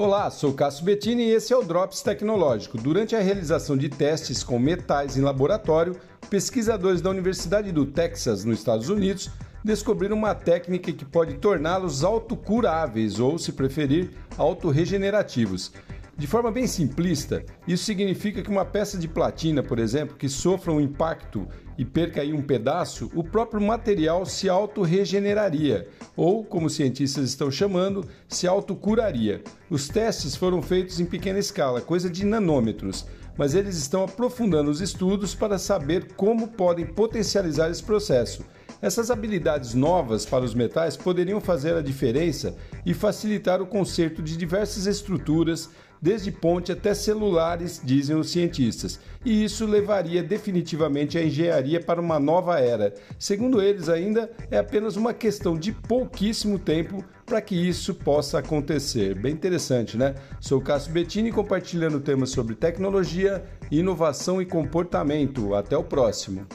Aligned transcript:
Olá, 0.00 0.30
sou 0.30 0.52
Cássio 0.52 0.84
Bettini 0.84 1.24
e 1.24 1.32
esse 1.32 1.52
é 1.52 1.56
o 1.56 1.64
Drops 1.64 2.02
Tecnológico. 2.02 2.78
Durante 2.78 3.16
a 3.16 3.20
realização 3.20 3.76
de 3.76 3.88
testes 3.88 4.44
com 4.44 4.56
metais 4.56 5.16
em 5.16 5.22
laboratório, 5.22 5.96
pesquisadores 6.30 7.02
da 7.02 7.10
Universidade 7.10 7.72
do 7.72 7.84
Texas, 7.84 8.44
nos 8.44 8.60
Estados 8.60 8.88
Unidos, 8.90 9.28
descobriram 9.64 10.16
uma 10.16 10.36
técnica 10.36 10.92
que 10.92 11.04
pode 11.04 11.34
torná-los 11.38 12.04
autocuráveis 12.04 13.18
ou, 13.18 13.40
se 13.40 13.50
preferir, 13.50 14.12
autorregenerativos. 14.36 15.72
De 16.18 16.26
forma 16.26 16.50
bem 16.50 16.66
simplista, 16.66 17.44
isso 17.64 17.84
significa 17.84 18.42
que 18.42 18.50
uma 18.50 18.64
peça 18.64 18.98
de 18.98 19.06
platina, 19.06 19.62
por 19.62 19.78
exemplo, 19.78 20.16
que 20.16 20.28
sofra 20.28 20.72
um 20.72 20.80
impacto 20.80 21.46
e 21.78 21.84
perca 21.84 22.20
aí 22.20 22.32
um 22.32 22.42
pedaço, 22.42 23.08
o 23.14 23.22
próprio 23.22 23.60
material 23.60 24.26
se 24.26 24.48
autorregeneraria, 24.48 25.86
ou, 26.16 26.44
como 26.44 26.68
cientistas 26.68 27.28
estão 27.28 27.52
chamando, 27.52 28.04
se 28.26 28.48
autocuraria. 28.48 29.44
Os 29.70 29.86
testes 29.86 30.34
foram 30.34 30.60
feitos 30.60 30.98
em 30.98 31.04
pequena 31.04 31.38
escala, 31.38 31.80
coisa 31.80 32.10
de 32.10 32.26
nanômetros, 32.26 33.06
mas 33.36 33.54
eles 33.54 33.76
estão 33.76 34.02
aprofundando 34.02 34.72
os 34.72 34.80
estudos 34.80 35.36
para 35.36 35.56
saber 35.56 36.14
como 36.14 36.48
podem 36.48 36.84
potencializar 36.84 37.70
esse 37.70 37.84
processo. 37.84 38.44
Essas 38.80 39.10
habilidades 39.10 39.74
novas 39.74 40.24
para 40.24 40.44
os 40.44 40.54
metais 40.54 40.96
poderiam 40.96 41.40
fazer 41.40 41.74
a 41.74 41.82
diferença 41.82 42.56
e 42.86 42.94
facilitar 42.94 43.60
o 43.60 43.66
conserto 43.66 44.22
de 44.22 44.36
diversas 44.36 44.86
estruturas, 44.86 45.68
desde 46.00 46.30
ponte 46.30 46.70
até 46.70 46.94
celulares, 46.94 47.80
dizem 47.82 48.14
os 48.14 48.30
cientistas. 48.30 49.00
E 49.24 49.42
isso 49.42 49.66
levaria 49.66 50.22
definitivamente 50.22 51.18
a 51.18 51.24
engenharia 51.24 51.80
para 51.80 52.00
uma 52.00 52.20
nova 52.20 52.60
era. 52.60 52.94
Segundo 53.18 53.60
eles, 53.60 53.88
ainda 53.88 54.30
é 54.48 54.58
apenas 54.58 54.94
uma 54.94 55.12
questão 55.12 55.58
de 55.58 55.72
pouquíssimo 55.72 56.56
tempo 56.56 57.04
para 57.26 57.40
que 57.40 57.56
isso 57.56 57.92
possa 57.92 58.38
acontecer. 58.38 59.16
Bem 59.16 59.32
interessante, 59.32 59.96
né? 59.96 60.14
Sou 60.38 60.60
Cássio 60.60 60.92
Bettini 60.92 61.32
compartilhando 61.32 61.98
temas 61.98 62.30
sobre 62.30 62.54
tecnologia, 62.54 63.44
inovação 63.72 64.40
e 64.40 64.46
comportamento. 64.46 65.52
Até 65.56 65.76
o 65.76 65.82
próximo. 65.82 66.46